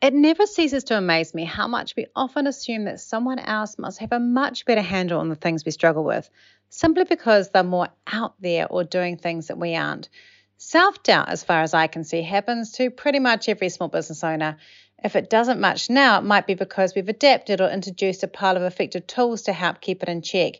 [0.00, 3.98] It never ceases to amaze me how much we often assume that someone else must
[3.98, 6.30] have a much better handle on the things we struggle with,
[6.68, 10.08] simply because they're more out there or doing things that we aren't.
[10.56, 14.22] Self doubt, as far as I can see, happens to pretty much every small business
[14.22, 14.58] owner.
[15.02, 18.56] If it doesn't much now, it might be because we've adapted or introduced a pile
[18.56, 20.54] of effective tools to help keep it in check.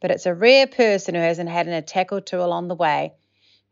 [0.00, 3.12] But it's a rare person who hasn't had an attack or two along the way.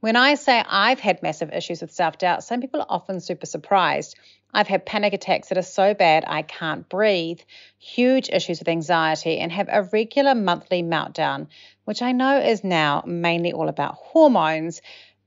[0.00, 3.46] When I say I've had massive issues with self doubt, some people are often super
[3.46, 4.16] surprised.
[4.52, 7.40] I've had panic attacks that are so bad I can't breathe,
[7.78, 11.48] huge issues with anxiety, and have a regular monthly meltdown,
[11.84, 14.80] which I know is now mainly all about hormones,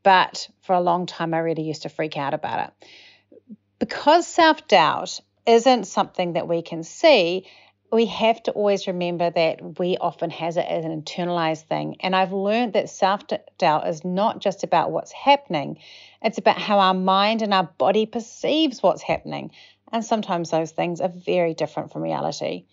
[0.04, 2.88] but for a long time I really used to freak out about it.
[3.80, 7.46] Because self doubt isn't something that we can see,
[7.92, 11.98] we have to always remember that we often has it as an internalized thing.
[12.00, 13.24] And I've learned that self
[13.58, 15.78] doubt is not just about what's happening,
[16.22, 19.52] it's about how our mind and our body perceives what's happening.
[19.92, 22.64] And sometimes those things are very different from reality.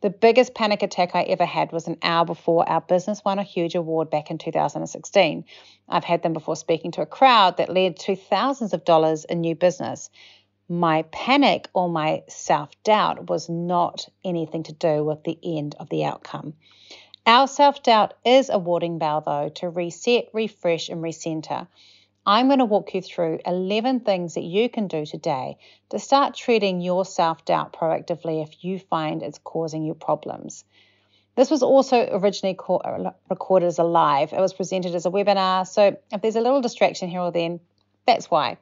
[0.00, 3.44] The biggest panic attack I ever had was an hour before our business won a
[3.44, 5.44] huge award back in 2016.
[5.88, 9.42] I've had them before speaking to a crowd that led to thousands of dollars in
[9.42, 10.10] new business
[10.68, 15.88] my panic or my self doubt was not anything to do with the end of
[15.88, 16.54] the outcome.
[17.26, 21.68] Our self doubt is a warning bell, though, to reset, refresh, and recenter.
[22.24, 25.56] I'm going to walk you through 11 things that you can do today
[25.90, 30.64] to start treating your self doubt proactively if you find it's causing you problems.
[31.34, 32.56] This was also originally
[33.30, 34.32] recorded as a live.
[34.32, 37.60] It was presented as a webinar, so if there's a little distraction here or then,
[38.06, 38.58] that's why.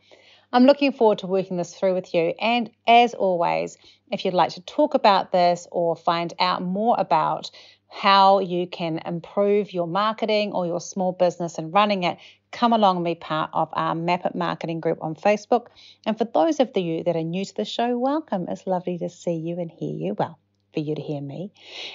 [0.53, 2.35] I'm looking forward to working this through with you.
[2.41, 3.79] And as always,
[4.11, 7.53] if you'd like to talk about this or find out more about
[7.89, 12.19] how you can improve your marketing or your small business and running it,
[12.51, 15.69] come along and be part of our Map It Marketing group on Facebook.
[16.05, 18.47] And for those of you that are new to the show, welcome.
[18.49, 20.15] It's lovely to see you and hear you.
[20.19, 20.37] Well,
[20.73, 21.53] for you to hear me.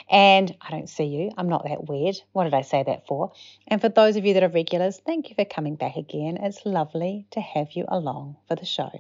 [0.10, 1.32] And I don't see you.
[1.38, 2.16] I'm not that weird.
[2.32, 3.32] What did I say that for?
[3.68, 6.38] And for those of you that are regulars, thank you for coming back again.
[6.38, 8.92] It's lovely to have you along for the show.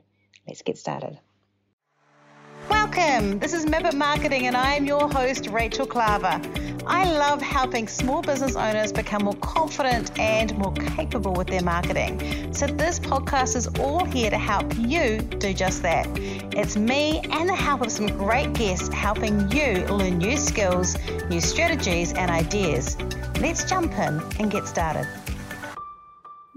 [0.47, 1.19] Let's get started.
[2.69, 3.39] Welcome.
[3.39, 6.74] This is It Marketing, and I am your host, Rachel Klaver.
[6.87, 12.53] I love helping small business owners become more confident and more capable with their marketing.
[12.53, 16.07] So, this podcast is all here to help you do just that.
[16.53, 20.95] It's me and the help of some great guests helping you learn new skills,
[21.29, 22.97] new strategies, and ideas.
[23.39, 25.07] Let's jump in and get started.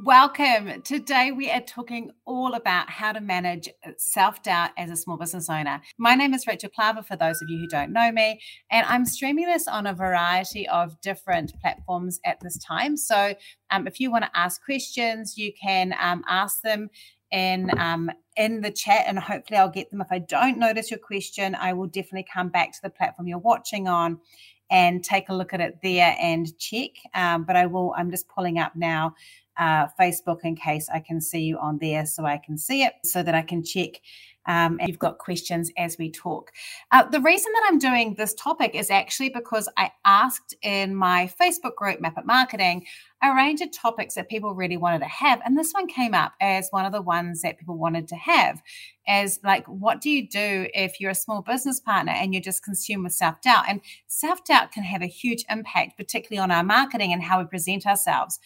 [0.09, 0.81] Welcome.
[0.85, 5.51] Today we are talking all about how to manage self doubt as a small business
[5.51, 5.83] owner.
[5.99, 9.05] My name is Rachel Klaver, for those of you who don't know me, and I'm
[9.05, 12.97] streaming this on a variety of different platforms at this time.
[12.97, 13.35] So
[13.71, 16.89] um, if you want to ask questions, you can um, ask them
[17.31, 20.01] in um, in the chat and hopefully I'll get them.
[20.01, 23.37] If I don't notice your question, I will definitely come back to the platform you're
[23.37, 24.21] watching on
[24.71, 26.91] and take a look at it there and check.
[27.15, 29.15] Um, but I will, I'm just pulling up now
[29.59, 32.95] uh, Facebook in case I can see you on there so I can see it
[33.05, 34.01] so that I can check
[34.49, 36.51] um, you've got questions as we talk.
[36.91, 41.31] Uh, the reason that I'm doing this topic is actually because I asked in my
[41.41, 42.87] Facebook group, Map It Marketing,
[43.23, 45.43] a range of topics that people really wanted to have.
[45.45, 48.63] And this one came up as one of the ones that people wanted to have
[49.07, 52.65] as like, what do you do if you're a small business partner and you're just
[52.65, 53.65] consumed with self doubt?
[53.69, 57.45] And self doubt can have a huge impact, particularly on our marketing and how we
[57.45, 58.41] present ourselves.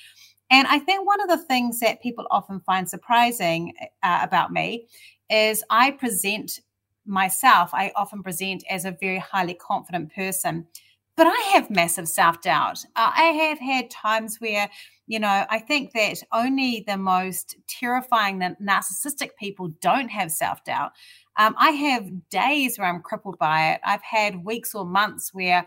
[0.53, 4.87] And I think one of the things that people often find surprising uh, about me
[5.31, 6.61] is I present
[7.07, 10.67] myself, I often present as a very highly confident person.
[11.17, 12.85] But I have massive self doubt.
[12.97, 14.69] Uh, I have had times where,
[15.07, 20.93] you know, I think that only the most terrifying, narcissistic people don't have self doubt.
[21.39, 23.81] Um, I have days where I'm crippled by it.
[23.85, 25.67] I've had weeks or months where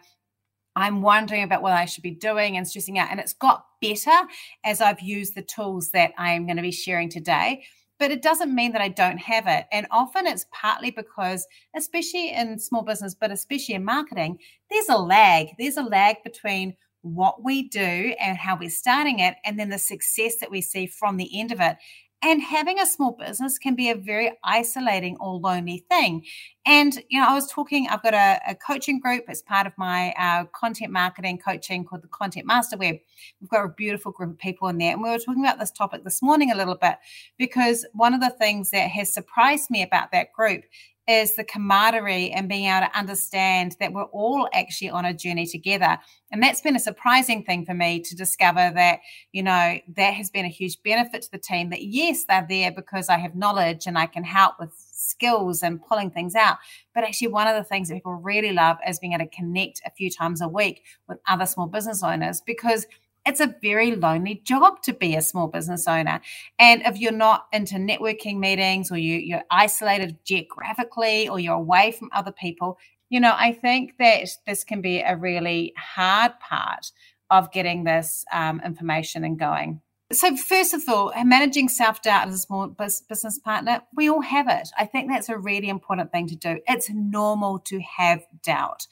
[0.76, 3.10] I'm wondering about what I should be doing and stressing out.
[3.12, 4.28] And it's got better
[4.64, 7.64] as I've used the tools that I'm going to be sharing today.
[7.98, 9.68] But it doesn't mean that I don't have it.
[9.72, 14.38] And often it's partly because, especially in small business, but especially in marketing,
[14.70, 15.48] there's a lag.
[15.58, 19.78] There's a lag between what we do and how we're starting it, and then the
[19.78, 21.78] success that we see from the end of it.
[22.26, 26.26] And having a small business can be a very isolating or lonely thing.
[26.66, 29.74] And, you know, I was talking, I've got a, a coaching group as part of
[29.78, 32.96] my uh, content marketing coaching called the Content Master Web.
[33.40, 34.94] We've got a beautiful group of people in there.
[34.94, 36.96] And we were talking about this topic this morning a little bit
[37.38, 40.64] because one of the things that has surprised me about that group
[41.08, 45.46] is the camaraderie and being able to understand that we're all actually on a journey
[45.46, 46.00] together.
[46.32, 49.00] And that's been a surprising thing for me to discover that,
[49.32, 52.72] you know, that has been a huge benefit to the team that yes, they're there
[52.72, 56.58] because I have knowledge and I can help with skills and pulling things out.
[56.96, 59.82] But actually, one of the things that people really love is being able to connect
[59.86, 62.88] a few times a week with other small business owners because
[63.26, 66.22] it's a very lonely job to be a small business owner.
[66.60, 71.92] And if you're not into networking meetings or you, you're isolated geographically or you're away
[71.92, 72.78] from other people,
[73.10, 76.92] you know, I think that this can be a really hard part
[77.30, 79.82] of getting this um, information and going.
[80.12, 84.48] So, first of all, managing self doubt as a small business partner, we all have
[84.48, 84.70] it.
[84.78, 86.60] I think that's a really important thing to do.
[86.68, 88.86] It's normal to have doubt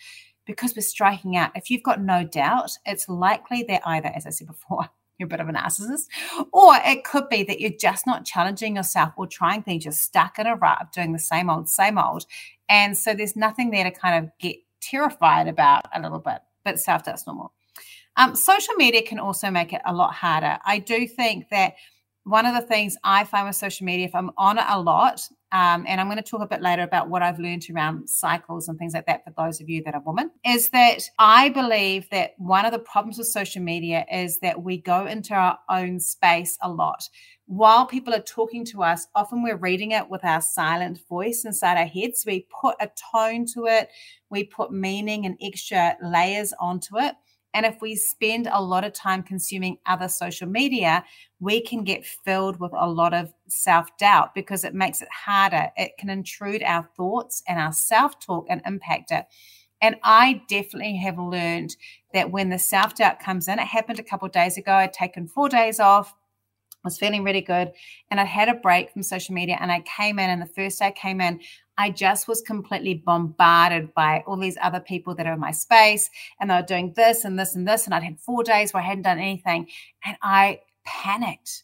[0.46, 1.52] because we're striking out.
[1.56, 5.30] If you've got no doubt, it's likely that either, as I said before, you're a
[5.30, 6.08] bit of a narcissist,
[6.52, 10.40] or it could be that you're just not challenging yourself or trying things, you're stuck
[10.40, 12.26] in a rut doing the same old, same old.
[12.68, 16.80] And so there's nothing there to kind of get terrified about a little bit, but
[16.80, 17.54] self doubt's normal.
[18.16, 20.58] Um, social media can also make it a lot harder.
[20.66, 21.76] I do think that
[22.24, 25.28] one of the things I find with social media, if I'm on it a lot,
[25.54, 28.68] um, and I'm going to talk a bit later about what I've learned around cycles
[28.68, 32.10] and things like that for those of you that are women, is that I believe
[32.10, 36.00] that one of the problems with social media is that we go into our own
[36.00, 37.08] space a lot.
[37.46, 41.78] While people are talking to us, often we're reading it with our silent voice inside
[41.78, 42.24] our heads.
[42.26, 43.90] We put a tone to it,
[44.32, 47.14] we put meaning and extra layers onto it.
[47.54, 51.04] And if we spend a lot of time consuming other social media,
[51.40, 55.70] we can get filled with a lot of self doubt because it makes it harder.
[55.78, 59.26] It can intrude our thoughts and our self talk and impact it.
[59.82, 61.76] And I definitely have learned
[62.14, 64.72] that when the self doubt comes in, it happened a couple days ago.
[64.72, 66.16] I'd taken four days off
[66.84, 67.72] was feeling really good
[68.12, 70.80] and I had a break from social media and I came in and the first
[70.80, 71.40] day I came in
[71.78, 76.10] I just was completely bombarded by all these other people that are in my space
[76.40, 78.84] and they were doing this and this and this and I'd had 4 days where
[78.84, 79.68] I hadn't done anything
[80.06, 81.64] and I panicked.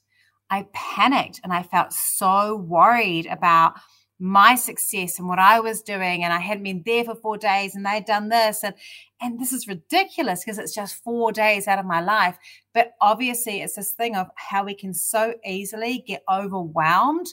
[0.49, 3.73] I panicked and I felt so worried about
[4.19, 6.23] my success and what I was doing.
[6.23, 8.63] And I hadn't been there for four days and they'd done this.
[8.63, 8.75] And
[9.21, 12.37] and this is ridiculous because it's just four days out of my life.
[12.73, 17.27] But obviously it's this thing of how we can so easily get overwhelmed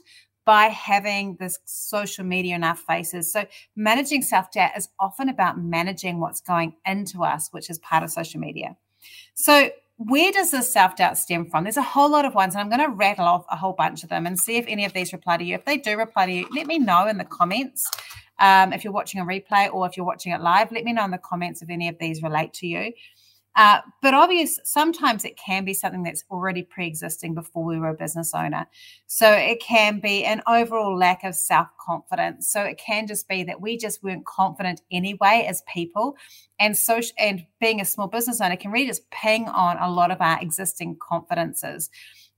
[0.44, 3.32] by having this social media in our faces.
[3.32, 8.10] So managing self-doubt is often about managing what's going into us, which is part of
[8.10, 8.76] social media.
[9.34, 11.64] So where does this self doubt stem from?
[11.64, 14.02] There's a whole lot of ones, and I'm going to rattle off a whole bunch
[14.04, 15.54] of them and see if any of these reply to you.
[15.54, 17.90] If they do reply to you, let me know in the comments.
[18.38, 21.04] Um, if you're watching a replay or if you're watching it live, let me know
[21.04, 22.92] in the comments if any of these relate to you.
[23.56, 27.94] Uh, but obvious, sometimes it can be something that's already pre-existing before we were a
[27.94, 28.66] business owner.
[29.06, 32.46] So it can be an overall lack of self-confidence.
[32.48, 36.16] So it can just be that we just weren't confident anyway as people,
[36.60, 40.10] and so and being a small business owner can really just ping on a lot
[40.10, 41.88] of our existing confidences.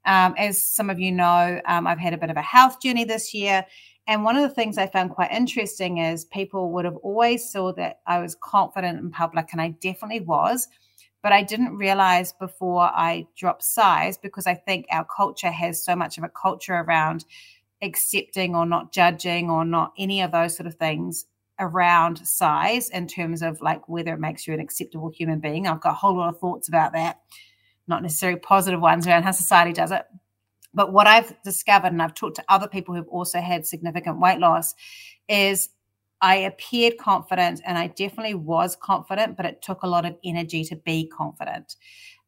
[0.04, 3.04] Um, as some of you know, um, I've had a bit of a health journey
[3.04, 3.66] this year.
[4.06, 7.72] And one of the things I found quite interesting is people would have always saw
[7.74, 10.68] that I was confident in public, and I definitely was
[11.22, 15.96] but I didn't realize before I dropped size because I think our culture has so
[15.96, 17.24] much of a culture around
[17.82, 21.26] accepting or not judging or not any of those sort of things
[21.60, 25.66] around size in terms of like whether it makes you an acceptable human being.
[25.66, 27.20] I've got a whole lot of thoughts about that,
[27.86, 30.04] not necessarily positive ones around how society does it.
[30.74, 34.38] But what I've discovered, and I've talked to other people who've also had significant weight
[34.38, 34.74] loss,
[35.28, 35.70] is
[36.20, 40.64] I appeared confident and I definitely was confident, but it took a lot of energy
[40.64, 41.76] to be confident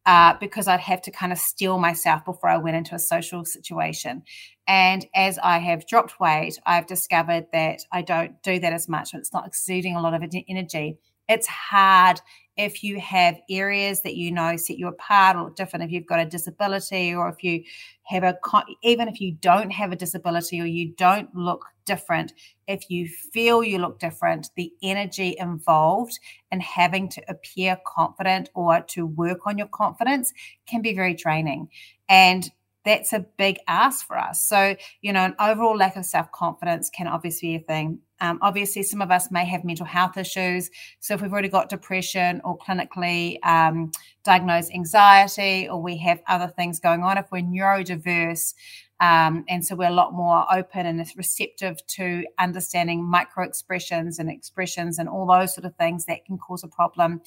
[0.07, 3.45] uh, because I'd have to kind of steel myself before I went into a social
[3.45, 4.23] situation.
[4.67, 9.13] And as I have dropped weight, I've discovered that I don't do that as much.
[9.13, 10.99] And it's not exuding a lot of energy.
[11.29, 12.21] It's hard
[12.61, 16.21] if you have areas that you know set you apart or different if you've got
[16.21, 17.65] a disability or if you
[18.03, 18.37] have a
[18.83, 22.35] even if you don't have a disability or you don't look different
[22.67, 26.19] if you feel you look different the energy involved
[26.53, 30.31] in having to appear confident or to work on your confidence
[30.67, 31.67] can be very draining
[32.11, 32.51] and
[32.85, 34.43] that's a big ask for us.
[34.43, 37.99] So, you know, an overall lack of self confidence can obviously be a thing.
[38.21, 40.71] Um, obviously, some of us may have mental health issues.
[41.01, 43.93] So, if we've already got depression or clinically um,
[44.25, 48.55] diagnosed anxiety, or we have other things going on, if we're neurodiverse,
[49.01, 54.31] um, and so we're a lot more open and receptive to understanding micro expressions and
[54.31, 57.23] expressions and all those sort of things that can cause a problem.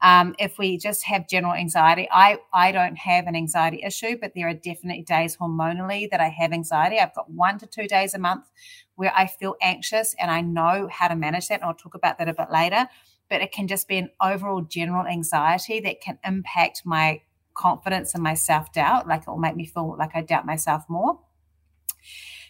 [0.00, 4.32] Um, if we just have general anxiety, I, I don't have an anxiety issue, but
[4.36, 7.00] there are definitely days hormonally that I have anxiety.
[7.00, 8.44] I've got one to two days a month
[8.94, 11.60] where I feel anxious and I know how to manage that.
[11.60, 12.88] And I'll talk about that a bit later.
[13.28, 17.22] But it can just be an overall general anxiety that can impact my
[17.56, 19.08] confidence and my self doubt.
[19.08, 21.18] Like it will make me feel like I doubt myself more.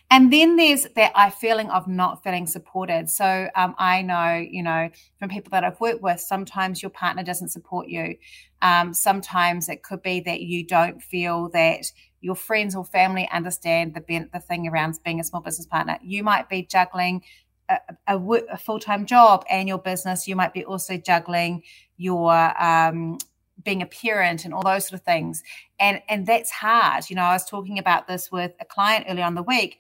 [0.09, 3.11] And then there's that I feeling of not feeling supported.
[3.11, 7.25] So um, I know, you know, from people that I've worked with, sometimes your partner
[7.25, 8.17] doesn't support you.
[8.63, 13.95] Um, sometimes it could be that you don't feel that your friends or family understand
[13.95, 15.99] the the thing around being a small business partner.
[16.03, 17.23] You might be juggling
[17.69, 20.29] a, a, a full time job and your business.
[20.29, 21.65] You might be also juggling
[21.97, 22.33] your
[22.63, 23.19] um,
[23.67, 25.43] being a parent and all those sort of things,
[25.79, 27.11] and and that's hard.
[27.11, 29.79] You know, I was talking about this with a client earlier on the week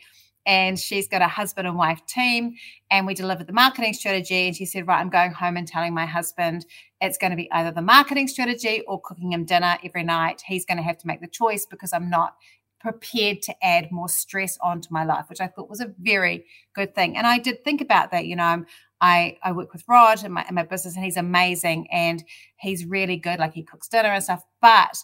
[0.49, 2.55] and she's got a husband and wife team
[2.93, 5.93] and we delivered the marketing strategy and she said right i'm going home and telling
[5.93, 6.64] my husband
[7.00, 10.43] it's going to be either the marketing strategy or cooking him dinner every night.
[10.47, 12.37] He's going to have to make the choice because i'm not
[12.81, 16.95] prepared to add more stress onto my life which i thought was a very good
[16.95, 17.16] thing.
[17.16, 18.66] And i did think about that you know I'm,
[19.00, 22.25] I, I work with Rod in my, in my business and he's amazing and
[22.57, 23.38] he's really good.
[23.38, 24.43] Like he cooks dinner and stuff.
[24.61, 24.97] But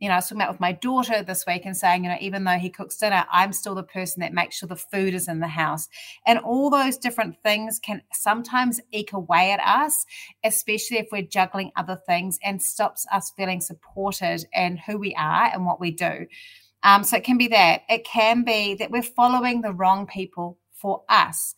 [0.00, 2.16] you know, I was talking about with my daughter this week and saying, you know,
[2.20, 5.28] even though he cooks dinner, I'm still the person that makes sure the food is
[5.28, 5.88] in the house.
[6.26, 10.06] And all those different things can sometimes eke away at us,
[10.42, 15.50] especially if we're juggling other things and stops us feeling supported and who we are
[15.52, 16.26] and what we do.
[16.82, 17.82] Um, so it can be that.
[17.90, 21.54] It can be that we're following the wrong people for us.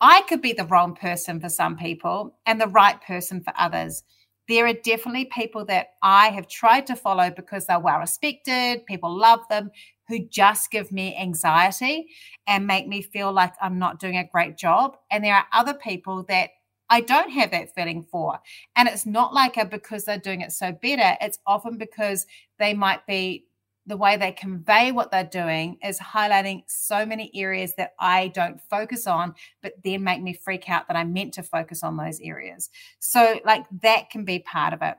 [0.00, 4.02] I could be the wrong person for some people and the right person for others
[4.48, 9.16] there are definitely people that I have tried to follow because they're well respected, people
[9.16, 9.70] love them,
[10.08, 12.06] who just give me anxiety
[12.46, 14.96] and make me feel like I'm not doing a great job.
[15.10, 16.50] And there are other people that
[16.88, 18.38] I don't have that feeling for.
[18.76, 22.26] And it's not like a because they're doing it so better, it's often because
[22.60, 23.46] they might be
[23.86, 28.60] the way they convey what they're doing is highlighting so many areas that I don't
[28.68, 32.20] focus on, but then make me freak out that I'm meant to focus on those
[32.20, 32.68] areas.
[32.98, 34.96] So, like, that can be part of it.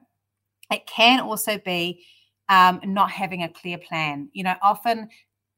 [0.72, 2.06] It can also be
[2.50, 4.30] um, not having a clear plan.
[4.34, 5.10] You know, often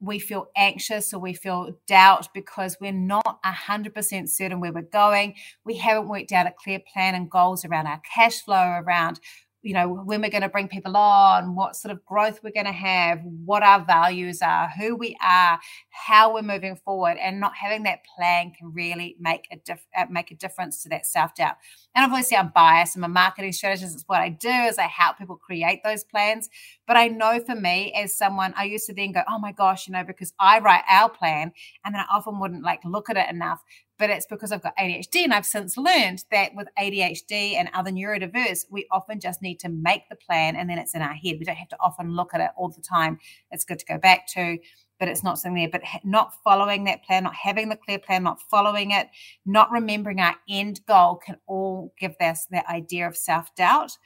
[0.02, 5.36] we feel anxious or we feel doubt because we're not 100% certain where we're going.
[5.66, 9.20] We haven't worked out a clear plan and goals around our cash flow, around
[9.62, 12.66] you know when we're going to bring people on what sort of growth we're going
[12.66, 17.54] to have what our values are who we are how we're moving forward and not
[17.56, 21.56] having that plan can really make a diff- uh, make a difference to that self-doubt.
[21.96, 25.18] And obviously i'm biased i'm a marketing strategist it's what i do is i help
[25.18, 26.50] people create those plans.
[26.88, 29.88] But i know for me as someone i used to then go oh my gosh
[29.88, 31.52] you know because i write our plan
[31.84, 33.62] and then i often wouldn't like look at it enough
[34.00, 35.26] but it's because I've got ADHD.
[35.26, 39.70] And I've since learned that with ADHD and other neurodiverse, we often just need to
[39.70, 41.36] make the plan and then it's in our head.
[41.38, 43.20] We don't have to often look at it all the time.
[43.52, 44.58] It's good to go back to,
[45.00, 45.70] but it's not something there.
[45.70, 49.08] But not following that plan, not having the clear plan, not following it,
[49.46, 53.98] not remembering our end goal can all give us that idea of self doubt.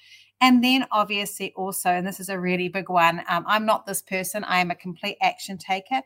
[0.41, 4.01] And then, obviously, also, and this is a really big one, um, I'm not this
[4.01, 6.01] person, I am a complete action taker.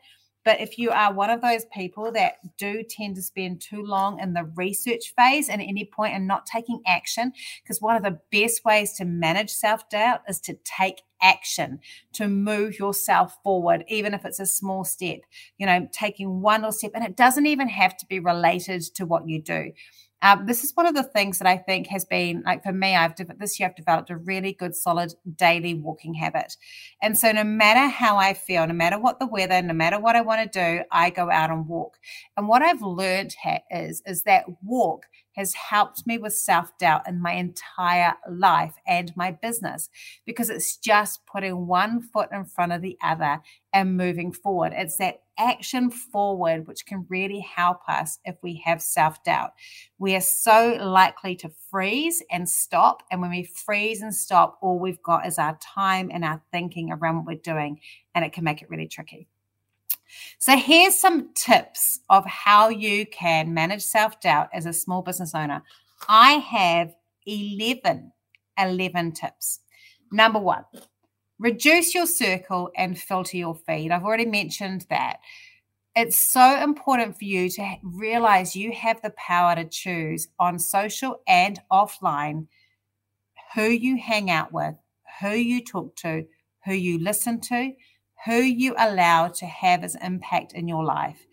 [0.48, 4.18] But if you are one of those people that do tend to spend too long
[4.18, 8.02] in the research phase and at any point and not taking action, because one of
[8.02, 11.80] the best ways to manage self doubt is to take action
[12.14, 15.18] to move yourself forward, even if it's a small step,
[15.58, 16.92] you know, taking one little step.
[16.94, 19.72] And it doesn't even have to be related to what you do.
[20.20, 22.96] Um, this is one of the things that I think has been like for me.
[22.96, 26.56] I've this year I've developed a really good, solid daily walking habit,
[27.00, 30.16] and so no matter how I feel, no matter what the weather, no matter what
[30.16, 31.98] I want to do, I go out and walk.
[32.36, 35.06] And what I've learned ha- is is that walk
[35.36, 39.88] has helped me with self doubt in my entire life and my business
[40.26, 43.40] because it's just putting one foot in front of the other
[43.72, 44.72] and moving forward.
[44.74, 49.52] It's that action forward which can really help us if we have self doubt.
[49.98, 53.02] We are so likely to freeze and stop.
[53.10, 56.92] And when we freeze and stop, all we've got is our time and our thinking
[56.92, 57.80] around what we're doing,
[58.14, 59.28] and it can make it really tricky.
[60.38, 65.34] So, here's some tips of how you can manage self doubt as a small business
[65.34, 65.62] owner.
[66.08, 66.94] I have
[67.26, 68.12] 11,
[68.58, 69.60] 11 tips.
[70.10, 70.64] Number one,
[71.38, 73.90] reduce your circle and filter your feed.
[73.90, 75.18] I've already mentioned that.
[75.96, 81.22] It's so important for you to realize you have the power to choose on social
[81.26, 82.46] and offline
[83.54, 84.74] who you hang out with,
[85.20, 86.26] who you talk to,
[86.64, 87.72] who you listen to,
[88.24, 91.26] who you allow to have as impact in your life.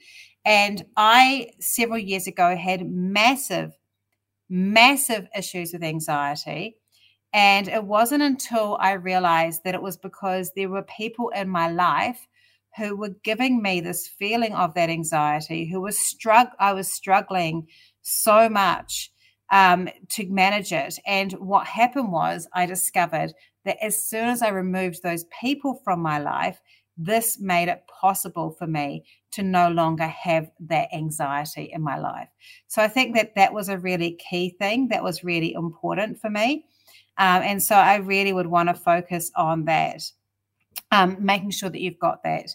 [0.45, 3.77] And I, several years ago, had massive,
[4.50, 6.77] massive issues with anxiety.
[7.35, 11.69] And it wasn't until I realized that it was because there were people in my
[11.69, 12.25] life
[12.77, 17.67] who were giving me this feeling of that anxiety, who was struck, I was struggling
[18.01, 19.11] so much
[19.51, 20.97] um, to manage it.
[21.05, 23.33] And what happened was I discovered
[23.65, 26.61] that as soon as I removed those people from my life,
[26.97, 32.29] this made it possible for me to no longer have that anxiety in my life.
[32.67, 36.29] So I think that that was a really key thing that was really important for
[36.29, 36.67] me.
[37.17, 40.01] Um, and so I really would want to focus on that,
[40.91, 42.50] um, making sure that you've got that.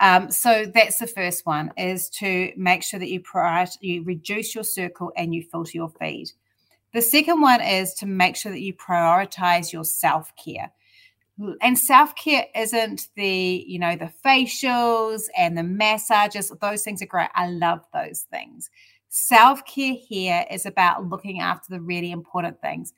[0.00, 4.54] Um, so that's the first one is to make sure that you prior- you reduce
[4.54, 6.32] your circle and you filter your feed.
[6.92, 10.72] The second one is to make sure that you prioritize your self care
[11.60, 17.28] and self-care isn't the you know the facials and the massages those things are great
[17.34, 18.70] i love those things
[19.08, 22.92] self-care here is about looking after the really important things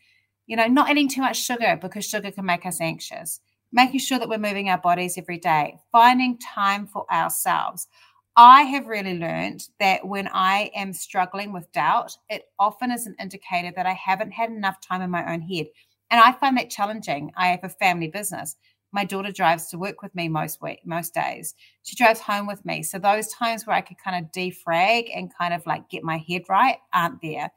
[0.46, 3.40] you know not eating too much sugar because sugar can make us anxious
[3.72, 7.88] making sure that we're moving our bodies every day finding time for ourselves
[8.37, 13.16] i have really learned that when i am struggling with doubt it often is an
[13.20, 15.66] indicator that i haven't had enough time in my own head
[16.12, 17.32] and I find that challenging.
[17.37, 18.56] I have a family business.
[18.92, 21.54] My daughter drives to work with me most week, most days.
[21.84, 22.82] She drives home with me.
[22.82, 26.18] So those times where I could kind of defrag and kind of like get my
[26.18, 27.50] head right aren't there.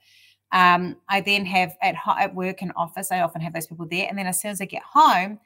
[0.56, 4.08] Um, I then have at, at work and office, I often have those people there.
[4.10, 5.40] And then as soon as I get home,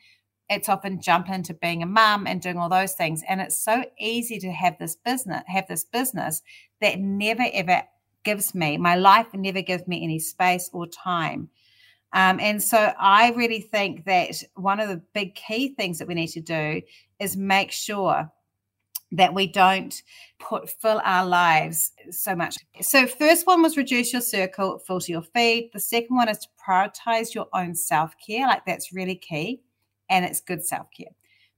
[0.49, 3.21] it's often jump into being a mum and doing all those things.
[3.27, 6.41] And it's so easy to have this business, have this business
[6.79, 7.83] that never ever
[8.23, 11.49] gives me, my life never gives me any space or time
[12.13, 16.15] um, and so I really think that one of the big key things that we
[16.15, 16.81] need to do
[17.19, 18.31] is make sure
[19.11, 20.03] that we don't
[20.39, 22.57] put fill our lives so much.
[22.81, 25.71] So first one was reduce your circle, filter your feed.
[25.73, 28.45] The second one is to prioritize your own self-care.
[28.47, 29.61] Like that's really key.
[30.09, 31.09] And it's good self-care.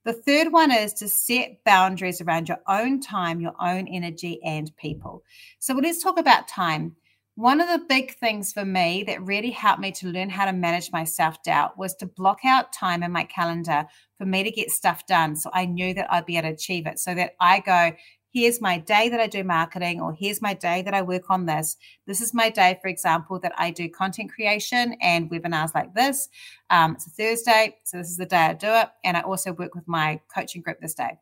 [0.03, 4.75] The third one is to set boundaries around your own time, your own energy, and
[4.77, 5.23] people.
[5.59, 6.95] So let's talk about time.
[7.35, 10.53] One of the big things for me that really helped me to learn how to
[10.53, 13.85] manage my self doubt was to block out time in my calendar
[14.17, 15.35] for me to get stuff done.
[15.35, 16.99] So I knew that I'd be able to achieve it.
[16.99, 17.95] So that I go,
[18.33, 21.45] here's my day that I do marketing, or here's my day that I work on
[21.45, 21.77] this.
[22.05, 26.27] This is my day, for example, that I do content creation and webinars like this.
[26.69, 27.77] Um, it's a Thursday.
[27.85, 28.89] So this is the day I do it.
[29.05, 31.17] And I also work with my coaching group this day.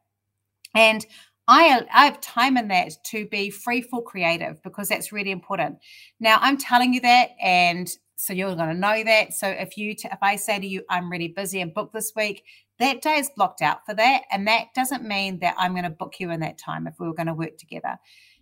[0.76, 1.06] And
[1.50, 5.80] I, I have time in that to be free for creative because that's really important.
[6.20, 9.34] Now I'm telling you that, and so you're going to know that.
[9.34, 12.14] So if you, t- if I say to you, I'm really busy and booked this
[12.16, 12.44] week,
[12.78, 15.90] that day is blocked out for that, and that doesn't mean that I'm going to
[15.90, 17.98] book you in that time if we were going to work together.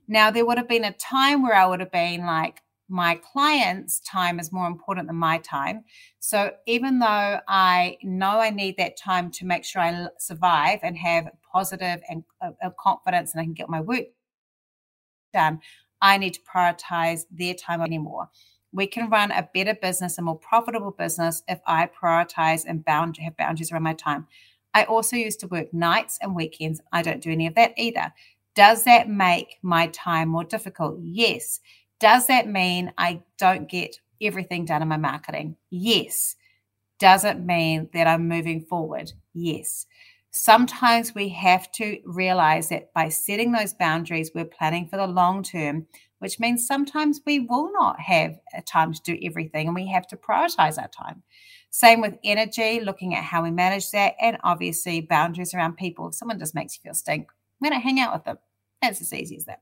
[0.10, 4.00] Now there would have been a time where I would have been like, my client's
[4.02, 5.84] time is more important than my time.
[6.19, 10.97] So even though I know I need that time to make sure I survive and
[10.97, 14.06] have positive and uh, confidence and I can get my work
[15.34, 15.60] done,
[16.02, 18.30] I need to prioritize their time anymore.
[18.71, 23.17] We can run a better business, a more profitable business if I prioritize and bound
[23.17, 24.28] have boundaries around my time.
[24.73, 26.82] I also used to work nights and weekends.
[26.91, 28.13] I don't do any of that either.
[28.56, 31.00] Does that make my time more difficult?
[31.02, 31.60] Yes.
[32.00, 35.58] Does that mean I don't get everything done in my marketing?
[35.70, 36.36] Yes.
[37.00, 39.14] Does it mean that I'm moving forward?
[39.34, 39.86] Yes.
[40.32, 45.42] Sometimes we have to realize that by setting those boundaries, we're planning for the long
[45.42, 45.88] term,
[46.20, 50.08] which means sometimes we will not have a time to do everything and we have
[50.08, 51.24] to prioritize our time.
[51.70, 56.08] Same with energy, looking at how we manage that, and obviously boundaries around people.
[56.08, 57.30] If someone just makes you feel stink,
[57.62, 58.38] going to hang out with them.
[58.82, 59.62] That's as easy as that.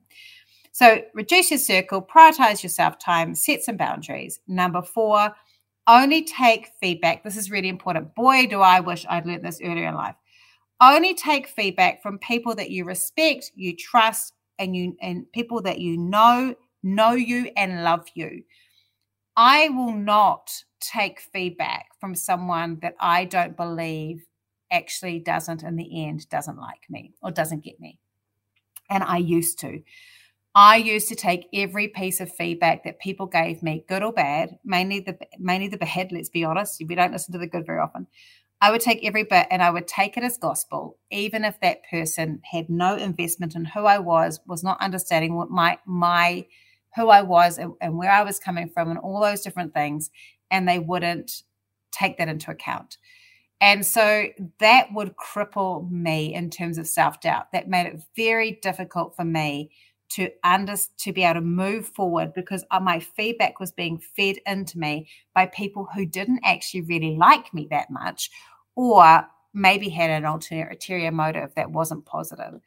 [0.76, 4.42] So reduce your circle, prioritize yourself time, set some boundaries.
[4.46, 5.34] Number four,
[5.88, 7.24] only take feedback.
[7.24, 8.14] This is really important.
[8.14, 10.16] Boy, do I wish I'd learned this earlier in life.
[10.82, 15.80] Only take feedback from people that you respect, you trust, and you and people that
[15.80, 18.44] you know, know you and love you.
[19.38, 24.26] I will not take feedback from someone that I don't believe
[24.72, 27.98] actually doesn't in the end doesn't like me or doesn't get me.
[28.90, 29.82] And I used to.
[30.58, 34.58] I used to take every piece of feedback that people gave me, good or bad,
[34.64, 36.14] mainly the mainly the bad.
[36.14, 38.08] Let's be honest, we don't listen to the good very often.
[38.62, 41.82] I would take every bit and I would take it as gospel, even if that
[41.92, 46.46] person had no investment in who I was, was not understanding what my my
[46.96, 50.10] who I was and, and where I was coming from, and all those different things,
[50.50, 51.44] and they wouldn't
[51.92, 52.98] take that into account.
[53.60, 54.28] And so
[54.60, 57.52] that would cripple me in terms of self doubt.
[57.52, 59.72] That made it very difficult for me
[60.10, 64.38] to under to be able to move forward because uh, my feedback was being fed
[64.46, 68.30] into me by people who didn't actually really like me that much
[68.76, 72.60] or maybe had an ulterior motive that wasn't positive.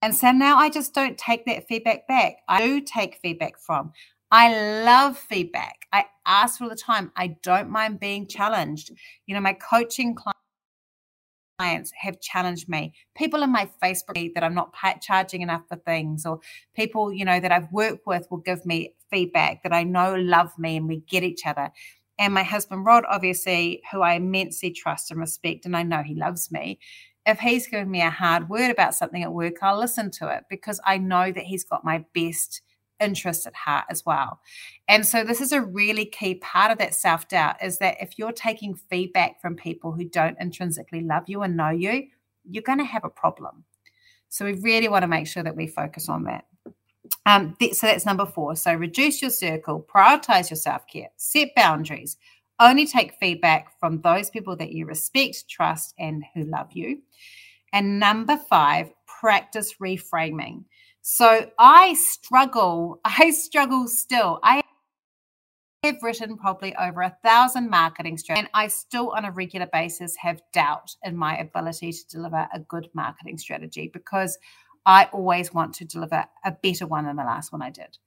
[0.00, 2.38] And so now i just don't take that feedback back.
[2.48, 3.92] I do take feedback from
[4.30, 5.86] i love feedback.
[5.92, 8.90] I ask all the time i don't mind being challenged.
[9.26, 10.41] You know my coaching clients
[11.62, 12.92] clients have challenged me.
[13.14, 16.40] People in my Facebook that I'm not charging enough for things, or
[16.74, 20.58] people, you know, that I've worked with will give me feedback that I know love
[20.58, 21.70] me and we get each other.
[22.18, 26.14] And my husband, Rod, obviously, who I immensely trust and respect, and I know he
[26.14, 26.78] loves me.
[27.24, 30.44] If he's giving me a hard word about something at work, I'll listen to it
[30.50, 32.60] because I know that he's got my best
[33.02, 34.40] interest at heart as well.
[34.88, 38.32] And so this is a really key part of that self-doubt is that if you're
[38.32, 42.08] taking feedback from people who don't intrinsically love you and know you,
[42.48, 43.64] you're going to have a problem.
[44.28, 46.46] So we really want to make sure that we focus on that.
[47.26, 48.56] Um, th- so that's number four.
[48.56, 52.16] So reduce your circle, prioritize your self care, set boundaries,
[52.58, 57.02] only take feedback from those people that you respect, trust, and who love you.
[57.72, 58.90] And number five,
[59.22, 60.64] practice reframing.
[61.00, 64.40] So I struggle, I struggle still.
[64.42, 64.62] I
[65.84, 70.16] have written probably over a thousand marketing strategies, and I still on a regular basis
[70.16, 74.38] have doubt in my ability to deliver a good marketing strategy because
[74.84, 77.98] I always want to deliver a better one than the last one I did.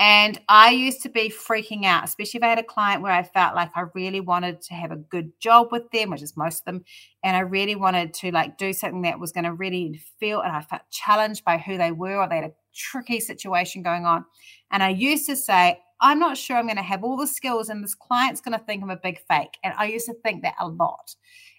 [0.00, 3.22] And I used to be freaking out, especially if I had a client where I
[3.22, 6.60] felt like I really wanted to have a good job with them, which is most
[6.60, 6.84] of them.
[7.22, 10.56] And I really wanted to like do something that was going to really feel, and
[10.56, 14.24] I felt challenged by who they were, or they had a tricky situation going on.
[14.70, 17.68] And I used to say, I'm not sure I'm going to have all the skills,
[17.68, 19.58] and this client's going to think I'm a big fake.
[19.62, 21.14] And I used to think that a lot.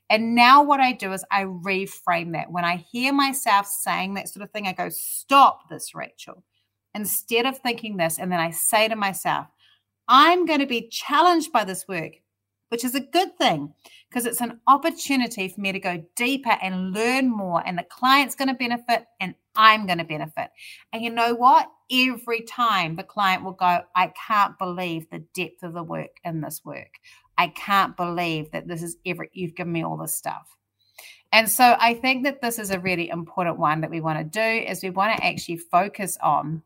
[0.09, 2.51] And now what I do is I reframe that.
[2.51, 6.43] When I hear myself saying that sort of thing, I go, stop this, Rachel
[6.95, 9.47] instead of thinking this, and then I say to myself,
[10.07, 12.13] I'm going to be challenged by this work,
[12.69, 13.73] which is a good thing
[14.09, 17.63] because it's an opportunity for me to go deeper and learn more.
[17.65, 20.49] And the client's going to benefit, and I'm going to benefit.
[20.91, 21.69] And you know what?
[21.91, 26.41] Every time the client will go, I can't believe the depth of the work in
[26.41, 26.95] this work.
[27.37, 30.57] I can't believe that this is ever, you've given me all this stuff.
[31.31, 34.25] And so I think that this is a really important one that we want to
[34.25, 36.61] do is we want to actually focus on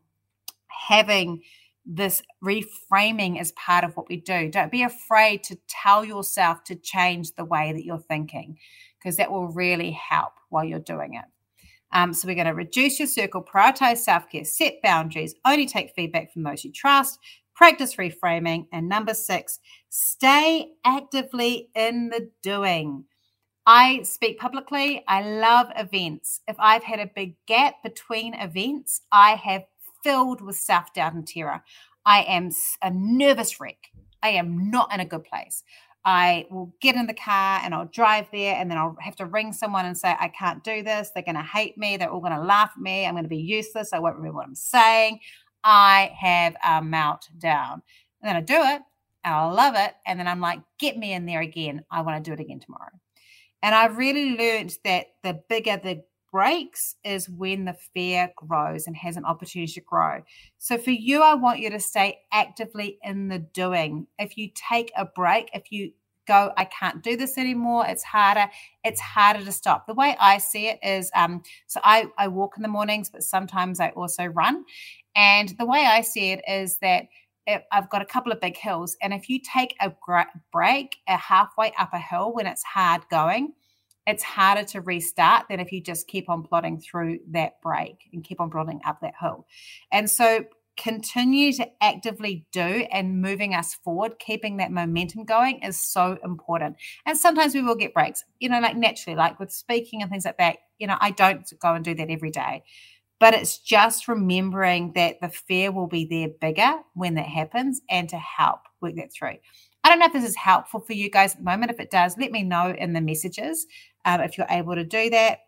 [0.88, 1.42] having
[1.86, 4.50] this reframing as part of what we do.
[4.50, 8.58] Don't be afraid to tell yourself to change the way that you're thinking,
[8.98, 11.24] because that will really help while you're doing it.
[11.92, 15.94] Um, so, we're going to reduce your circle, prioritize self care, set boundaries, only take
[15.94, 17.18] feedback from those you trust,
[17.54, 18.66] practice reframing.
[18.72, 23.04] And number six, stay actively in the doing.
[23.66, 25.04] I speak publicly.
[25.08, 26.40] I love events.
[26.46, 29.64] If I've had a big gap between events, I have
[30.06, 31.62] filled with self doubt and terror.
[32.04, 33.90] I am a nervous wreck.
[34.22, 35.64] I am not in a good place.
[36.04, 39.26] I will get in the car and I'll drive there and then I'll have to
[39.26, 41.10] ring someone and say, I can't do this.
[41.10, 41.96] They're going to hate me.
[41.96, 43.04] They're all going to laugh at me.
[43.04, 43.92] I'm going to be useless.
[43.92, 45.18] I won't remember what I'm saying.
[45.64, 47.80] I have a meltdown.
[48.22, 48.82] And then I do it
[49.24, 49.94] and I love it.
[50.06, 51.84] And then I'm like, get me in there again.
[51.90, 52.92] I want to do it again tomorrow.
[53.64, 56.04] And I've really learned that the bigger the
[56.36, 60.20] breaks is when the fear grows and has an opportunity to grow.
[60.58, 64.06] So for you, I want you to stay actively in the doing.
[64.18, 65.92] If you take a break, if you
[66.28, 68.50] go, I can't do this anymore, it's harder,
[68.84, 69.86] it's harder to stop.
[69.86, 73.22] The way I see it is um, so I, I walk in the mornings, but
[73.22, 74.66] sometimes I also run.
[75.14, 77.04] And the way I see it is that
[77.72, 78.94] I've got a couple of big hills.
[79.00, 79.90] And if you take a
[80.52, 83.54] break, a halfway up a hill when it's hard going,
[84.06, 88.22] it's harder to restart than if you just keep on plodding through that break and
[88.22, 89.46] keep on plodding up that hill.
[89.90, 90.44] And so
[90.76, 96.76] continue to actively do and moving us forward, keeping that momentum going is so important.
[97.06, 100.24] And sometimes we will get breaks, you know, like naturally, like with speaking and things
[100.24, 100.58] like that.
[100.78, 102.62] You know, I don't go and do that every day,
[103.18, 108.08] but it's just remembering that the fear will be there bigger when that happens and
[108.10, 109.38] to help work that through.
[109.86, 111.70] I don't know if this is helpful for you guys at the moment.
[111.70, 113.68] If it does, let me know in the messages
[114.04, 115.38] um, if you're able to do that.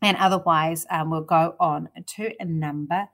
[0.00, 3.06] And otherwise, um, we'll go on to number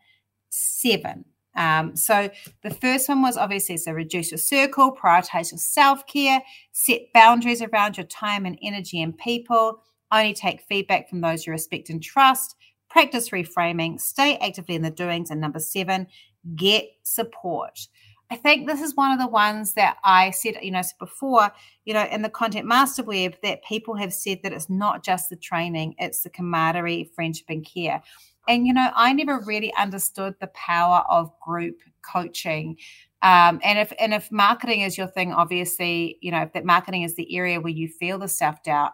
[0.51, 1.25] seven.
[1.57, 2.31] Um, so
[2.63, 6.41] the first one was obviously so reduce your circle, prioritize your self care,
[6.71, 11.53] set boundaries around your time and energy and people, only take feedback from those you
[11.53, 12.55] respect and trust,
[12.89, 16.07] practice reframing, stay actively in the doings, and number seven,
[16.55, 17.89] get support.
[18.31, 21.51] I think this is one of the ones that I said, you know, before,
[21.85, 25.29] you know, in the content master web that people have said that it's not just
[25.31, 28.03] the training, it's the camaraderie, friendship, and care.
[28.49, 32.77] And, you know, I never really understood the power of group coaching.
[33.23, 37.03] Um, and if and if marketing is your thing, obviously, you know, if that marketing
[37.05, 38.93] is the area where you feel the self doubt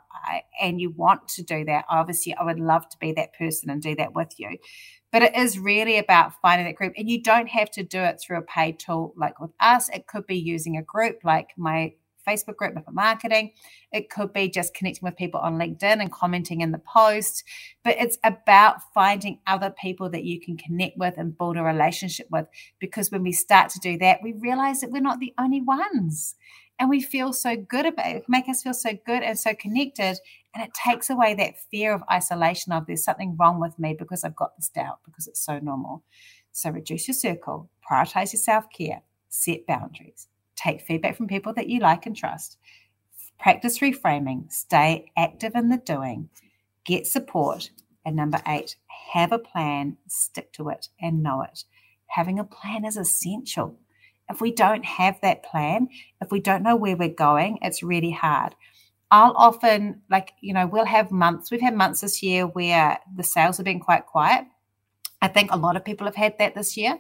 [0.61, 3.83] and you want to do that, obviously, I would love to be that person and
[3.83, 4.57] do that with you.
[5.12, 6.92] But it is really about finding that group.
[6.96, 9.88] And you don't have to do it through a paid tool like with us.
[9.88, 11.94] It could be using a group like my
[12.27, 13.53] Facebook group, Map It Marketing.
[13.92, 17.44] It could be just connecting with people on LinkedIn and commenting in the post.
[17.83, 22.27] But it's about finding other people that you can connect with and build a relationship
[22.31, 22.46] with.
[22.79, 26.37] Because when we start to do that, we realize that we're not the only ones.
[26.81, 28.25] And we feel so good about it.
[28.27, 30.19] Make us feel so good and so connected.
[30.55, 34.25] And it takes away that fear of isolation of there's something wrong with me because
[34.25, 36.03] I've got this doubt, because it's so normal.
[36.53, 41.69] So reduce your circle, prioritize your self care, set boundaries, take feedback from people that
[41.69, 42.57] you like and trust,
[43.38, 46.31] practice reframing, stay active in the doing,
[46.85, 47.71] get support.
[48.07, 48.77] And number eight,
[49.12, 51.64] have a plan, stick to it, and know it.
[52.07, 53.79] Having a plan is essential.
[54.31, 55.88] If we don't have that plan,
[56.21, 58.55] if we don't know where we're going, it's really hard.
[59.11, 61.51] I'll often, like, you know, we'll have months.
[61.51, 64.45] We've had months this year where the sales have been quite quiet.
[65.21, 66.99] I think a lot of people have had that this year.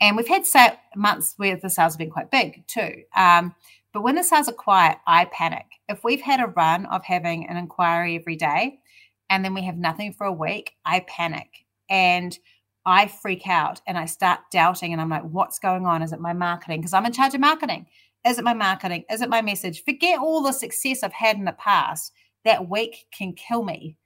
[0.00, 3.02] And we've had sa- months where the sales have been quite big too.
[3.16, 3.54] Um,
[3.92, 5.66] but when the sales are quiet, I panic.
[5.88, 8.78] If we've had a run of having an inquiry every day
[9.28, 12.38] and then we have nothing for a week, I panic and
[12.88, 14.92] I freak out and I start doubting.
[14.92, 16.02] And I'm like, what's going on?
[16.02, 16.80] Is it my marketing?
[16.80, 17.86] Because I'm in charge of marketing.
[18.26, 19.04] Is it my marketing?
[19.10, 19.84] Is it my message?
[19.84, 22.12] Forget all the success I've had in the past.
[22.44, 23.96] That week can kill me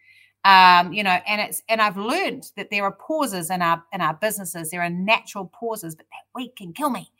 [0.44, 4.00] um, you know, and it's and I've learned that there are pauses in our in
[4.00, 4.70] our businesses.
[4.70, 7.10] There are natural pauses, but that week can kill me.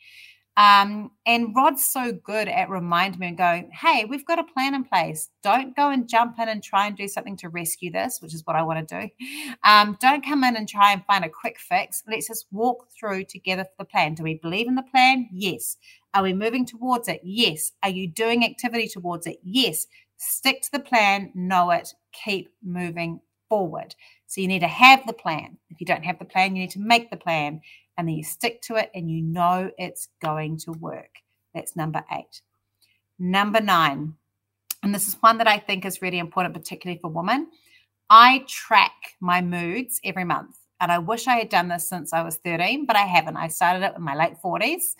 [0.56, 4.74] Um, and Rod's so good at reminding me and going, hey, we've got a plan
[4.74, 5.30] in place.
[5.42, 8.42] Don't go and jump in and try and do something to rescue this, which is
[8.44, 9.26] what I want to do.
[9.64, 12.02] Um, don't come in and try and find a quick fix.
[12.06, 14.14] Let's just walk through together the plan.
[14.14, 15.28] Do we believe in the plan?
[15.32, 15.78] Yes.
[16.14, 17.20] Are we moving towards it?
[17.24, 17.72] Yes.
[17.82, 19.38] Are you doing activity towards it?
[19.42, 19.86] Yes
[20.22, 23.94] stick to the plan, know it, keep moving forward.
[24.26, 25.58] So you need to have the plan.
[25.68, 27.60] If you don't have the plan, you need to make the plan
[27.96, 31.18] and then you stick to it and you know it's going to work.
[31.54, 32.40] That's number eight.
[33.18, 34.14] Number nine,
[34.82, 37.48] and this is one that I think is really important, particularly for women.
[38.10, 40.56] I track my moods every month.
[40.80, 43.36] And I wish I had done this since I was 13, but I haven't.
[43.36, 44.96] I started it in my late 40s.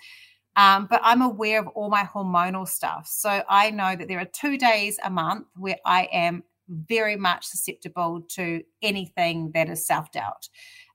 [0.55, 3.05] Um, but I'm aware of all my hormonal stuff.
[3.07, 7.45] So I know that there are two days a month where I am very much
[7.45, 10.47] susceptible to anything that is self doubt.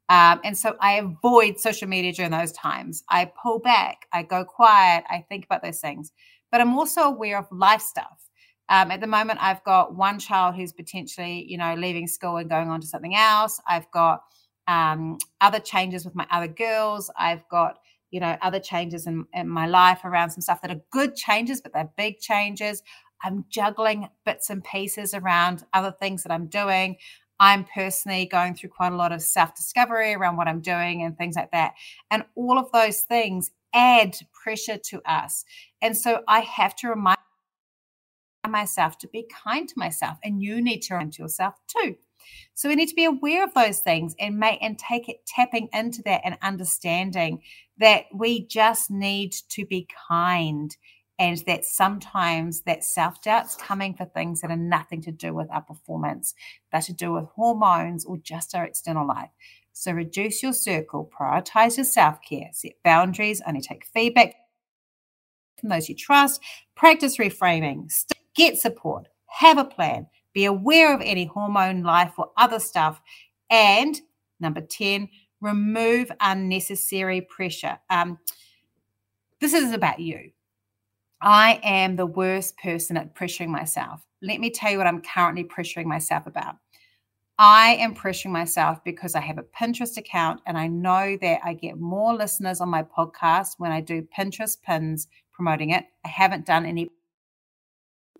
[0.08, 3.04] Um, and so I avoid social media during those times.
[3.10, 6.12] I pull back, I go quiet, I think about those things.
[6.50, 8.28] But I'm also aware of life stuff.
[8.70, 12.48] Um, at the moment, I've got one child who's potentially, you know, leaving school and
[12.48, 13.60] going on to something else.
[13.68, 14.22] I've got
[14.66, 17.10] um, other changes with my other girls.
[17.18, 17.78] I've got
[18.10, 21.60] you know, other changes in, in my life around some stuff that are good changes,
[21.60, 22.82] but they're big changes.
[23.22, 26.96] I'm juggling bits and pieces around other things that I'm doing.
[27.40, 31.16] I'm personally going through quite a lot of self discovery around what I'm doing and
[31.16, 31.74] things like that.
[32.10, 35.44] And all of those things add pressure to us.
[35.80, 37.18] And so I have to remind
[38.48, 40.18] myself to be kind to myself.
[40.24, 41.96] And you need to remind yourself too.
[42.54, 45.68] So we need to be aware of those things and make and take it tapping
[45.72, 47.42] into that and understanding
[47.78, 50.76] that we just need to be kind
[51.18, 55.62] and that sometimes that self-doubt's coming for things that are nothing to do with our
[55.62, 56.34] performance,
[56.70, 59.30] but to do with hormones or just our external life.
[59.72, 64.34] So reduce your circle, prioritize your self-care, set boundaries, only take feedback
[65.58, 66.40] from those you trust,
[66.74, 67.92] practice reframing,
[68.34, 73.00] get support, have a plan, be aware of any hormone life or other stuff.
[73.50, 74.00] And
[74.40, 75.08] number 10,
[75.40, 77.78] remove unnecessary pressure.
[77.90, 78.18] Um,
[79.40, 80.30] this is about you.
[81.20, 84.00] I am the worst person at pressuring myself.
[84.22, 86.56] Let me tell you what I'm currently pressuring myself about.
[87.38, 91.54] I am pressuring myself because I have a Pinterest account and I know that I
[91.54, 95.84] get more listeners on my podcast when I do Pinterest pins promoting it.
[96.04, 96.90] I haven't done any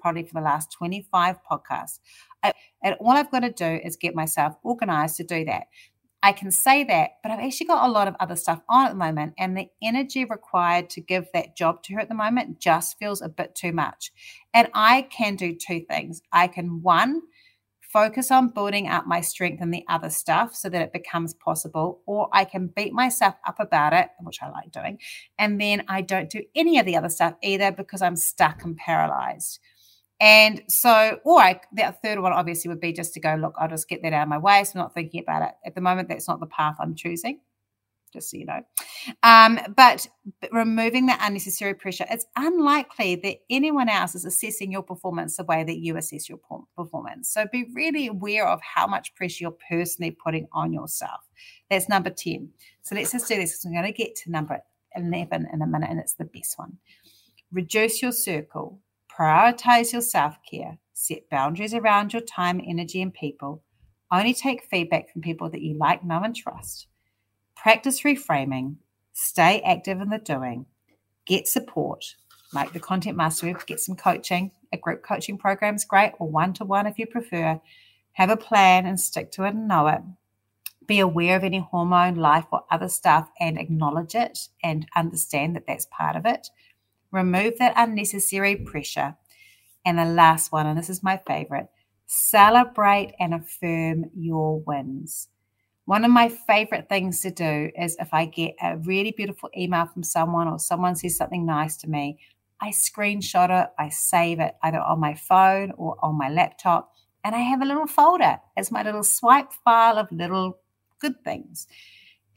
[0.00, 1.98] probably for the last 25 podcasts.
[2.44, 2.52] I,
[2.84, 5.64] and all I've got to do is get myself organized to do that.
[6.22, 8.90] I can say that, but I've actually got a lot of other stuff on at
[8.90, 12.58] the moment, and the energy required to give that job to her at the moment
[12.58, 14.10] just feels a bit too much.
[14.52, 16.20] And I can do two things.
[16.32, 17.22] I can, one,
[17.80, 22.00] focus on building up my strength in the other stuff so that it becomes possible,
[22.04, 24.98] or I can beat myself up about it, which I like doing,
[25.38, 28.76] and then I don't do any of the other stuff either because I'm stuck and
[28.76, 29.60] paralyzed.
[30.20, 33.68] And so, or I, that third one obviously would be just to go, look, I'll
[33.68, 34.64] just get that out of my way.
[34.64, 35.54] So I'm not thinking about it.
[35.64, 37.40] At the moment, that's not the path I'm choosing,
[38.12, 38.60] just so you know.
[39.22, 40.08] Um, but,
[40.50, 45.62] removing that unnecessary pressure, it's unlikely that anyone else is assessing your performance the way
[45.62, 46.40] that you assess your
[46.74, 47.30] performance.
[47.32, 51.20] So be really aware of how much pressure you're personally putting on yourself.
[51.70, 52.48] That's number 10.
[52.82, 53.64] So let's just do this.
[53.64, 54.58] I'm going to get to number
[54.96, 56.76] 11 in a minute, and it's the best one.
[57.52, 58.80] Reduce your circle
[59.18, 60.78] Prioritize your self care.
[60.92, 63.62] Set boundaries around your time, energy, and people.
[64.12, 66.86] Only take feedback from people that you like, know, and trust.
[67.56, 68.76] Practice reframing.
[69.12, 70.66] Stay active in the doing.
[71.26, 72.14] Get support,
[72.52, 74.52] like the Content Master Get some coaching.
[74.72, 77.60] A group coaching program is great, or one to one if you prefer.
[78.12, 80.00] Have a plan and stick to it and know it.
[80.86, 85.66] Be aware of any hormone, life, or other stuff and acknowledge it and understand that
[85.66, 86.48] that's part of it.
[87.10, 89.16] Remove that unnecessary pressure.
[89.84, 91.68] And the last one, and this is my favorite
[92.08, 95.28] celebrate and affirm your wins.
[95.84, 99.86] One of my favorite things to do is if I get a really beautiful email
[99.86, 102.18] from someone or someone says something nice to me,
[102.60, 106.92] I screenshot it, I save it either on my phone or on my laptop,
[107.24, 110.58] and I have a little folder as my little swipe file of little
[110.98, 111.68] good things.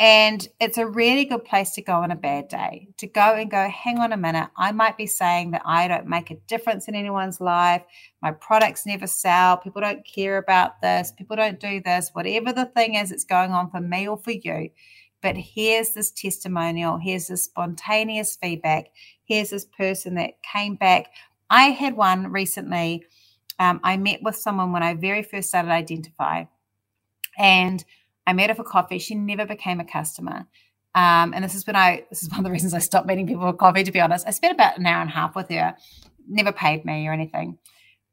[0.01, 3.51] And it's a really good place to go on a bad day to go and
[3.51, 4.49] go, hang on a minute.
[4.57, 7.83] I might be saying that I don't make a difference in anyone's life.
[8.19, 9.57] My products never sell.
[9.57, 11.13] People don't care about this.
[11.15, 12.09] People don't do this.
[12.13, 14.71] Whatever the thing is that's going on for me or for you.
[15.21, 16.97] But here's this testimonial.
[16.97, 18.87] Here's this spontaneous feedback.
[19.23, 21.11] Here's this person that came back.
[21.51, 23.05] I had one recently.
[23.59, 26.45] Um, I met with someone when I very first started Identify.
[27.37, 27.85] And
[28.27, 28.99] I met her for coffee.
[28.99, 30.47] She never became a customer.
[30.93, 33.27] Um, and this is when I, this is one of the reasons I stopped meeting
[33.27, 34.27] people for coffee, to be honest.
[34.27, 35.75] I spent about an hour and a half with her,
[36.27, 37.57] never paid me or anything.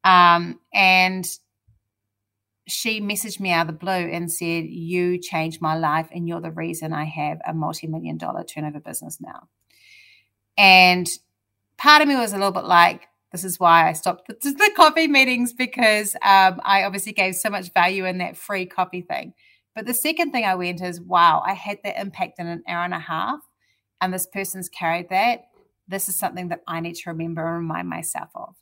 [0.04, 1.28] Um, and
[2.66, 6.40] she messaged me out of the blue and said, You changed my life, and you're
[6.40, 9.48] the reason I have a multi million dollar turnover business now.
[10.56, 11.08] And
[11.78, 14.70] part of me was a little bit like, This is why I stopped the, the
[14.76, 19.32] coffee meetings because um, I obviously gave so much value in that free coffee thing.
[19.74, 22.84] But the second thing I went is, wow, I had that impact in an hour
[22.84, 23.40] and a half,
[24.00, 25.48] and this person's carried that.
[25.86, 28.56] This is something that I need to remember and remind myself of.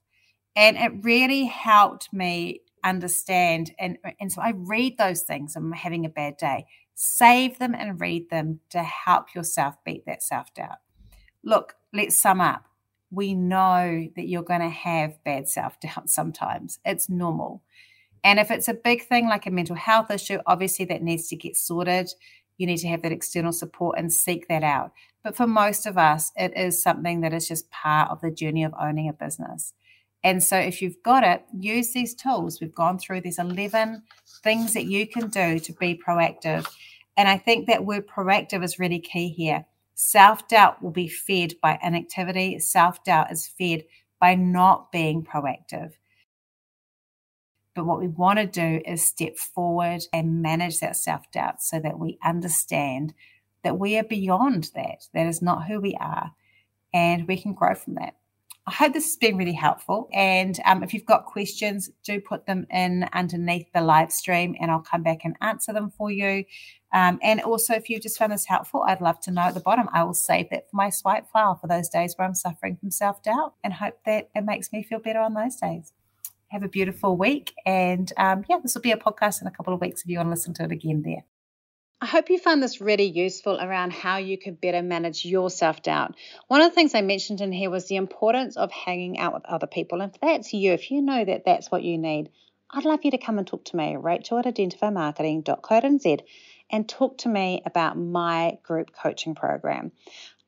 [0.55, 3.73] And it really helped me understand.
[3.79, 5.57] And, and so I read those things.
[5.57, 6.67] I'm having a bad day.
[6.95, 10.79] Save them and read them to help yourself beat that self doubt.
[11.45, 12.65] Look, let's sum up.
[13.11, 17.63] We know that you're going to have bad self doubt sometimes, it's normal.
[18.25, 21.37] And if it's a big thing like a mental health issue, obviously that needs to
[21.37, 22.11] get sorted.
[22.59, 24.93] You need to have that external support and seek that out.
[25.23, 28.65] But for most of us, it is something that is just part of the journey
[28.65, 29.73] of owning a business.
[30.25, 32.61] And so if you've got it, use these tools.
[32.61, 34.03] We've gone through these 11
[34.43, 36.67] things that you can do to be proactive.
[37.17, 39.65] And I think that word proactive is really key here.
[39.95, 43.85] Self doubt will be fed by inactivity, self doubt is fed
[44.21, 45.93] by not being proactive.
[47.77, 51.79] But what we want to do is step forward and manage that self doubt so
[51.79, 53.13] that we understand
[53.63, 55.05] that we are beyond that.
[55.13, 56.33] That is not who we are.
[56.95, 58.15] And we can grow from that.
[58.67, 60.09] I hope this has been really helpful.
[60.13, 64.71] And um, if you've got questions, do put them in underneath the live stream and
[64.71, 66.45] I'll come back and answer them for you.
[66.95, 69.61] Um, and also, if you just found this helpful, I'd love to know at the
[69.61, 69.89] bottom.
[69.93, 72.91] I will save that for my swipe file for those days where I'm suffering from
[72.91, 75.93] self doubt and hope that it makes me feel better on those days
[76.57, 77.53] have a beautiful week.
[77.65, 80.19] And um, yeah, this will be a podcast in a couple of weeks if you
[80.19, 81.25] want to listen to it again there.
[82.01, 85.83] I hope you found this really useful around how you could better manage your self
[85.83, 86.15] doubt.
[86.49, 89.47] One of the things I mentioned in here was the importance of hanging out with
[89.47, 90.01] other people.
[90.01, 92.31] And if that's you, if you know that that's what you need,
[92.71, 96.21] I'd love you to come and talk to me, rachel at identifymarketing.co.nz,
[96.71, 99.93] and talk to me about my group coaching program.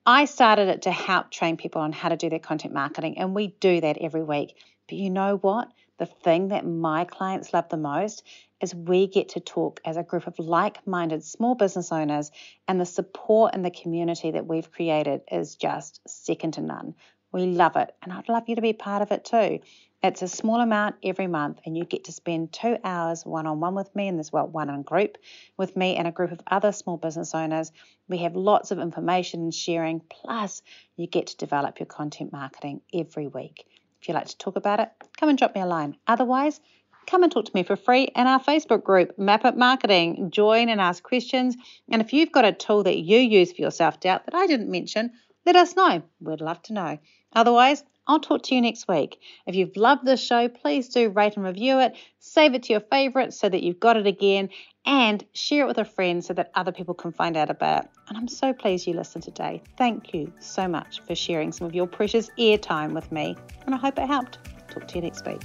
[0.05, 3.35] I started it to help train people on how to do their content marketing, and
[3.35, 4.55] we do that every week.
[4.89, 5.69] But you know what?
[5.99, 8.25] The thing that my clients love the most
[8.61, 12.31] is we get to talk as a group of like minded small business owners,
[12.67, 16.95] and the support and the community that we've created is just second to none.
[17.31, 19.61] We love it, and I'd love you to be part of it too.
[20.03, 23.61] It's a small amount every month, and you get to spend two hours one on
[23.61, 25.19] one with me, and there's well, one on group
[25.57, 27.73] with me and a group of other small business owners.
[28.09, 30.63] We have lots of information and sharing, plus,
[30.97, 33.67] you get to develop your content marketing every week.
[34.01, 35.97] If you'd like to talk about it, come and drop me a line.
[36.07, 36.61] Otherwise,
[37.07, 40.31] come and talk to me for free in our Facebook group, Map It Marketing.
[40.31, 41.57] Join and ask questions.
[41.91, 44.47] And if you've got a tool that you use for your self doubt that I
[44.47, 45.13] didn't mention,
[45.47, 46.03] let us know.
[46.21, 46.99] We'd love to know.
[47.33, 49.21] Otherwise, I'll talk to you next week.
[49.47, 52.81] If you've loved this show, please do rate and review it, save it to your
[52.81, 54.49] favorites so that you've got it again,
[54.87, 57.91] and share it with a friend so that other people can find out about it.
[58.09, 59.63] And I'm so pleased you listened today.
[59.77, 63.37] Thank you so much for sharing some of your precious ear airtime with me,
[63.67, 64.39] and I hope it helped.
[64.71, 65.43] Talk to you next week.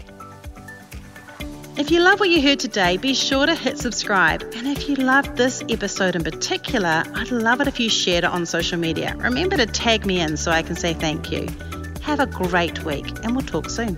[1.75, 4.41] If you love what you heard today, be sure to hit subscribe.
[4.55, 8.29] And if you loved this episode in particular, I'd love it if you shared it
[8.29, 9.15] on social media.
[9.17, 11.47] Remember to tag me in so I can say thank you.
[12.03, 13.97] Have a great week, and we'll talk soon.